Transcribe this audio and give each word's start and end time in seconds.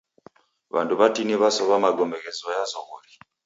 W'andu 0.73 0.93
w'atini 0.99 1.33
w'asowa 1.41 1.77
magome 1.85 2.17
ghezoya 2.23 2.63
zoghori. 2.71 3.11